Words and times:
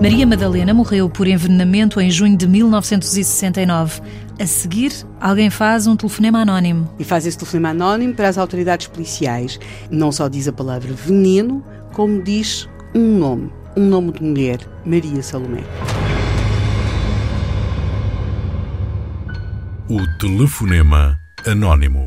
Maria 0.00 0.26
Madalena 0.26 0.72
morreu 0.72 1.10
por 1.10 1.28
envenenamento 1.28 2.00
em 2.00 2.10
junho 2.10 2.34
de 2.34 2.48
1969. 2.48 4.00
A 4.40 4.46
seguir, 4.46 4.92
alguém 5.20 5.50
faz 5.50 5.86
um 5.86 5.94
telefonema 5.94 6.40
anónimo. 6.40 6.88
E 6.98 7.04
faz 7.04 7.26
esse 7.26 7.36
telefonema 7.36 7.68
anónimo 7.68 8.14
para 8.14 8.26
as 8.26 8.38
autoridades 8.38 8.86
policiais. 8.86 9.60
Não 9.90 10.10
só 10.10 10.26
diz 10.26 10.48
a 10.48 10.52
palavra 10.54 10.90
veneno, 10.94 11.62
como 11.92 12.22
diz 12.22 12.66
um 12.94 13.18
nome. 13.18 13.52
Um 13.76 13.84
nome 13.84 14.12
de 14.12 14.22
mulher, 14.22 14.58
Maria 14.86 15.22
Salomé. 15.22 15.62
O 19.86 20.18
telefonema 20.18 21.20
anónimo. 21.46 22.06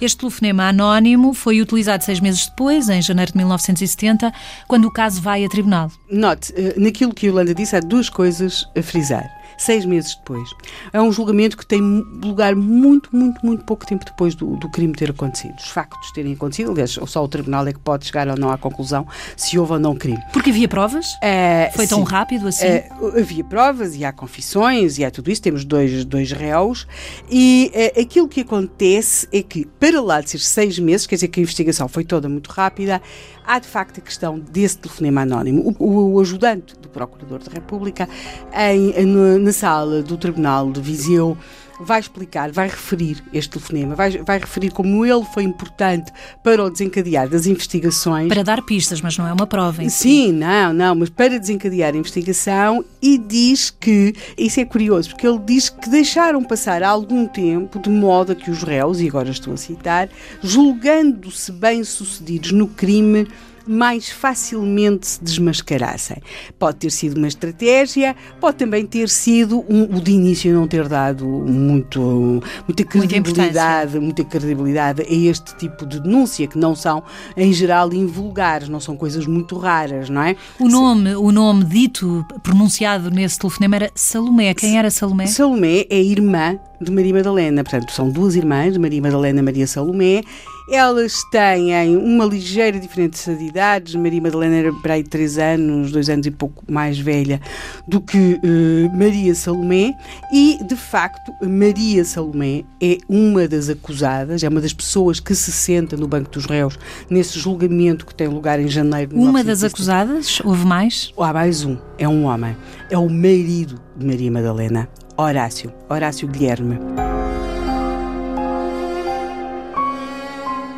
Este 0.00 0.18
telefonema 0.18 0.68
anónimo 0.68 1.34
foi 1.34 1.60
utilizado 1.60 2.02
seis 2.02 2.20
meses 2.20 2.46
depois, 2.46 2.88
em 2.88 3.02
janeiro 3.02 3.32
de 3.32 3.38
1970, 3.38 4.32
quando 4.66 4.86
o 4.86 4.90
caso 4.90 5.20
vai 5.20 5.44
a 5.44 5.48
tribunal. 5.48 5.90
Note, 6.10 6.54
eh, 6.56 6.74
naquilo 6.78 7.12
que 7.12 7.26
a 7.26 7.28
Yolanda 7.28 7.54
disse, 7.54 7.76
há 7.76 7.80
duas 7.80 8.08
coisas 8.08 8.66
a 8.76 8.82
frisar 8.82 9.39
seis 9.58 9.84
meses 9.84 10.14
depois. 10.16 10.48
É 10.92 11.00
um 11.00 11.12
julgamento 11.12 11.56
que 11.56 11.66
tem 11.66 11.80
lugar 11.80 12.54
muito, 12.54 13.14
muito, 13.14 13.44
muito 13.44 13.64
pouco 13.64 13.86
tempo 13.86 14.04
depois 14.04 14.34
do, 14.34 14.56
do 14.56 14.68
crime 14.70 14.94
ter 14.94 15.10
acontecido. 15.10 15.54
Os 15.58 15.68
factos 15.68 16.10
terem 16.12 16.32
acontecido, 16.32 16.70
aliás, 16.70 16.98
só 17.06 17.24
o 17.24 17.28
tribunal 17.28 17.66
é 17.66 17.72
que 17.72 17.78
pode 17.78 18.06
chegar 18.06 18.28
ou 18.28 18.36
não 18.36 18.50
à 18.50 18.58
conclusão 18.58 19.06
se 19.36 19.58
houve 19.58 19.72
ou 19.72 19.78
não 19.78 19.94
crime. 19.94 20.22
Porque 20.32 20.50
havia 20.50 20.68
provas? 20.68 21.06
É, 21.22 21.70
Foi 21.74 21.86
tão 21.86 22.04
sim. 22.04 22.12
rápido 22.12 22.48
assim? 22.48 22.66
É, 22.66 22.88
havia 23.18 23.44
provas 23.44 23.96
e 23.96 24.04
há 24.04 24.12
confissões 24.12 24.98
e 24.98 25.04
há 25.04 25.10
tudo 25.10 25.30
isso. 25.30 25.42
Temos 25.42 25.64
dois, 25.64 26.04
dois 26.04 26.32
réus 26.32 26.86
e 27.30 27.70
é, 27.74 28.00
aquilo 28.00 28.28
que 28.28 28.40
acontece 28.40 29.28
é 29.32 29.42
que, 29.42 29.66
para 29.78 30.00
lá 30.00 30.20
de 30.20 30.30
ser 30.30 30.38
seis 30.38 30.78
meses, 30.78 31.06
quer 31.06 31.16
dizer 31.16 31.28
que 31.28 31.40
a 31.40 31.42
investigação 31.42 31.88
foi 31.88 32.04
toda 32.04 32.28
muito 32.28 32.48
rápida, 32.48 33.00
há 33.46 33.58
de 33.58 33.66
facto 33.66 33.98
a 33.98 34.00
questão 34.00 34.38
desse 34.38 34.78
telefonema 34.78 35.22
anónimo. 35.22 35.74
O, 35.78 36.14
o 36.14 36.20
ajudante 36.20 36.76
do 36.78 36.88
Procurador 36.88 37.42
da 37.42 37.52
República, 37.52 38.08
em, 38.52 38.92
na 39.40 39.52
sala 39.52 40.02
do 40.02 40.16
Tribunal 40.16 40.70
de 40.70 40.80
Viseu, 40.80 41.36
vai 41.80 41.98
explicar, 41.98 42.52
vai 42.52 42.68
referir 42.68 43.22
este 43.32 43.50
telefonema, 43.50 43.94
vai, 43.94 44.10
vai 44.18 44.38
referir 44.38 44.70
como 44.70 45.04
ele 45.04 45.24
foi 45.32 45.44
importante 45.44 46.12
para 46.42 46.62
o 46.62 46.70
desencadear 46.70 47.28
das 47.28 47.46
investigações. 47.46 48.28
Para 48.28 48.44
dar 48.44 48.62
pistas, 48.62 49.00
mas 49.00 49.16
não 49.16 49.26
é 49.26 49.32
uma 49.32 49.46
prova. 49.46 49.82
Sim, 49.82 49.88
si. 49.88 50.32
não, 50.32 50.72
não, 50.72 50.94
mas 50.94 51.08
para 51.08 51.38
desencadear 51.38 51.94
a 51.94 51.96
investigação 51.96 52.84
e 53.00 53.16
diz 53.16 53.70
que, 53.70 54.14
isso 54.36 54.60
é 54.60 54.64
curioso, 54.64 55.10
porque 55.10 55.26
ele 55.26 55.38
diz 55.38 55.70
que 55.70 55.88
deixaram 55.88 56.44
passar 56.44 56.82
algum 56.82 57.26
tempo 57.26 57.78
de 57.78 57.88
modo 57.88 58.32
a 58.32 58.34
que 58.34 58.50
os 58.50 58.62
réus, 58.62 59.00
e 59.00 59.08
agora 59.08 59.30
estou 59.30 59.54
a 59.54 59.56
citar, 59.56 60.08
julgando-se 60.42 61.50
bem-sucedidos 61.50 62.52
no 62.52 62.68
crime, 62.68 63.26
mais 63.70 64.08
facilmente 64.08 65.06
se 65.06 65.22
desmascarassem. 65.22 66.16
Pode 66.58 66.78
ter 66.78 66.90
sido 66.90 67.16
uma 67.16 67.28
estratégia, 67.28 68.16
pode 68.40 68.56
também 68.56 68.84
ter 68.84 69.08
sido 69.08 69.64
um, 69.68 69.84
o 69.96 70.00
de 70.00 70.10
início 70.10 70.52
não 70.52 70.66
ter 70.66 70.88
dado 70.88 71.24
muito, 71.24 72.42
muita 72.66 72.84
credibilidade, 72.84 73.92
muita, 73.92 74.00
muita 74.00 74.24
credibilidade 74.24 75.02
a 75.02 75.14
este 75.14 75.54
tipo 75.56 75.86
de 75.86 76.00
denúncia, 76.00 76.48
que 76.48 76.58
não 76.58 76.74
são, 76.74 77.02
em 77.36 77.52
geral, 77.52 77.92
invulgares, 77.92 78.68
não 78.68 78.80
são 78.80 78.96
coisas 78.96 79.24
muito 79.26 79.56
raras, 79.56 80.10
não 80.10 80.22
é? 80.22 80.34
O 80.58 80.68
nome, 80.68 81.14
o 81.14 81.30
nome 81.30 81.64
dito, 81.64 82.26
pronunciado 82.42 83.10
nesse 83.10 83.38
telefonema 83.38 83.76
era 83.76 83.90
Salomé. 83.94 84.52
Quem 84.54 84.78
era 84.78 84.90
Salomé? 84.90 85.26
Salomé 85.26 85.86
é 85.88 86.02
irmã 86.02 86.58
de 86.80 86.90
Maria 86.90 87.14
Madalena. 87.14 87.62
Portanto, 87.62 87.92
são 87.92 88.10
duas 88.10 88.34
irmãs, 88.34 88.76
Maria 88.76 89.02
Madalena 89.02 89.40
e 89.40 89.42
Maria 89.42 89.66
Salomé. 89.66 90.22
Elas 90.70 91.24
têm 91.24 91.96
uma 91.96 92.24
ligeira 92.24 92.78
diferença 92.78 93.34
de 93.34 93.44
idades. 93.44 93.96
Maria 93.96 94.22
Madalena 94.22 94.56
era 94.56 94.72
para 94.72 94.94
aí 94.94 95.02
três 95.02 95.36
anos, 95.36 95.90
dois 95.90 96.08
anos 96.08 96.26
e 96.26 96.30
pouco 96.30 96.64
mais 96.70 96.96
velha 96.96 97.40
do 97.88 98.00
que 98.00 98.40
uh, 98.44 98.96
Maria 98.96 99.34
Salomé. 99.34 99.92
E, 100.32 100.58
de 100.62 100.76
facto, 100.76 101.32
Maria 101.42 102.04
Salomé 102.04 102.62
é 102.80 102.98
uma 103.08 103.48
das 103.48 103.68
acusadas, 103.68 104.44
é 104.44 104.48
uma 104.48 104.60
das 104.60 104.72
pessoas 104.72 105.18
que 105.18 105.34
se 105.34 105.50
senta 105.50 105.96
no 105.96 106.06
banco 106.06 106.30
dos 106.30 106.46
réus 106.46 106.78
nesse 107.10 107.36
julgamento 107.38 108.06
que 108.06 108.14
tem 108.14 108.28
lugar 108.28 108.60
em 108.60 108.68
janeiro 108.68 109.14
de 109.14 109.16
Uma 109.16 109.42
das 109.42 109.64
acusadas? 109.64 110.40
Houve 110.44 110.64
mais? 110.64 111.12
Há 111.18 111.32
mais 111.32 111.64
um. 111.64 111.76
É 111.98 112.08
um 112.08 112.26
homem. 112.26 112.56
É 112.88 112.96
o 112.96 113.08
marido 113.08 113.80
de 113.96 114.06
Maria 114.06 114.30
Madalena. 114.30 114.88
Horácio, 115.16 115.72
Horácio 115.88 116.28
Guilherme. 116.28 116.78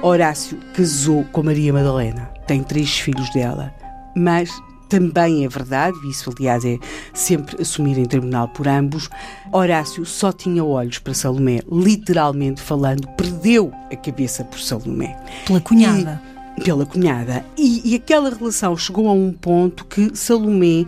Horácio 0.03 0.59
casou 0.75 1.25
com 1.27 1.45
Maria 1.45 1.73
Madalena, 1.73 2.29
tem 2.47 2.63
três 2.63 2.99
filhos 2.99 3.31
dela, 3.33 3.73
mas 4.17 4.51
também 4.89 5.45
é 5.45 5.49
verdade, 5.49 5.97
isso 6.11 6.31
aliás 6.37 6.65
é 6.65 6.77
sempre 7.15 7.63
assumido 7.63 8.01
em 8.01 8.05
tribunal 8.05 8.49
por 8.49 8.67
ambos, 8.67 9.09
Horácio 9.53 10.05
só 10.05 10.33
tinha 10.33 10.65
olhos 10.65 10.99
para 10.99 11.15
Salomé, 11.15 11.61
literalmente 11.71 12.61
falando, 12.61 13.07
perdeu 13.17 13.73
a 13.91 13.97
cabeça 13.97 14.45
por 14.45 14.59
Salomé. 14.59 15.17
Pela 15.47 15.61
cunhada. 15.61 16.21
E, 16.59 16.63
pela 16.63 16.85
cunhada. 16.85 17.45
E, 17.57 17.93
e 17.93 17.95
aquela 17.95 18.29
relação 18.29 18.77
chegou 18.77 19.09
a 19.09 19.13
um 19.13 19.33
ponto 19.33 19.85
que 19.85 20.17
Salomé 20.17 20.85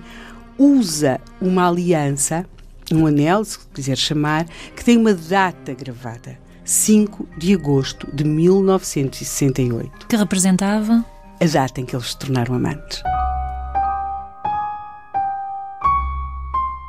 usa 0.59 1.21
uma 1.41 1.69
aliança 1.69 2.45
um 2.93 3.07
anel, 3.07 3.45
se 3.45 3.59
quiser 3.73 3.97
chamar, 3.97 4.47
que 4.77 4.85
tem 4.85 4.99
uma 4.99 5.15
data 5.15 5.73
gravada. 5.73 6.44
5 6.65 7.29
de 7.37 7.55
agosto 7.55 8.09
de 8.13 8.25
1968. 8.25 10.07
Que 10.09 10.17
representava? 10.17 11.05
A 11.41 11.47
data 11.47 11.81
em 11.81 11.85
que 11.85 11.95
eles 11.95 12.11
se 12.11 12.19
tornaram 12.19 12.55
amantes. 12.55 13.03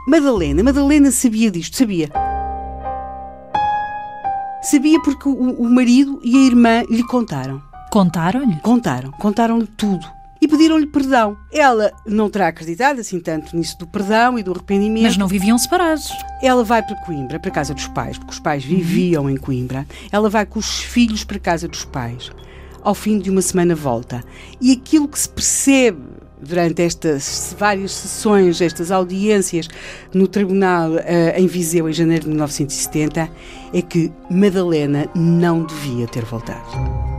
Madalena, 0.07 0.63
Madalena 0.63 1.11
sabia 1.11 1.51
disto, 1.51 1.75
sabia. 1.75 2.09
Sabia 4.61 5.01
porque 5.01 5.27
o, 5.27 5.33
o 5.33 5.69
marido 5.69 6.21
e 6.23 6.37
a 6.37 6.47
irmã 6.47 6.83
lhe 6.89 7.03
contaram. 7.03 7.61
Contaram-lhe? 7.91 8.59
Contaram, 8.61 9.11
contaram-lhe 9.11 9.67
tudo 9.67 10.14
e 10.41 10.47
pediram-lhe 10.47 10.85
perdão. 10.85 11.37
Ela 11.51 11.91
não 12.05 12.29
terá 12.29 12.47
acreditado 12.47 12.99
assim 12.99 13.19
tanto 13.19 13.55
nisso 13.55 13.77
do 13.77 13.87
perdão 13.87 14.37
e 14.37 14.43
do 14.43 14.51
arrependimento. 14.51 15.03
Mas 15.03 15.17
não 15.17 15.27
viviam 15.27 15.57
separados. 15.57 16.11
Ela 16.41 16.63
vai 16.63 16.83
para 16.83 16.95
Coimbra, 17.05 17.39
para 17.39 17.49
a 17.49 17.53
casa 17.53 17.73
dos 17.73 17.87
pais, 17.87 18.17
porque 18.17 18.33
os 18.33 18.39
pais 18.39 18.63
viviam 18.63 19.29
em 19.29 19.37
Coimbra. 19.37 19.87
Ela 20.11 20.29
vai 20.29 20.45
com 20.45 20.59
os 20.59 20.79
filhos 20.79 21.23
para 21.23 21.37
a 21.37 21.39
casa 21.39 21.67
dos 21.67 21.85
pais. 21.85 22.31
Ao 22.83 22.93
fim 22.93 23.17
de 23.17 23.29
uma 23.29 23.41
semana 23.41 23.73
volta. 23.73 24.23
E 24.61 24.71
aquilo 24.71 25.07
que 25.07 25.17
se 25.17 25.29
percebe 25.29 25.99
durante 26.39 26.81
estas 26.81 27.55
várias 27.57 27.91
sessões, 27.91 28.61
estas 28.61 28.91
audiências 28.91 29.67
no 30.13 30.27
tribunal 30.27 30.91
uh, 30.91 30.99
em 31.35 31.47
Viseu 31.47 31.89
em 31.89 31.93
janeiro 31.93 32.23
de 32.23 32.29
1970, 32.29 33.29
é 33.73 33.81
que 33.81 34.11
Madalena 34.29 35.09
não 35.15 35.63
devia 35.63 36.07
ter 36.07 36.23
voltado. 36.23 37.14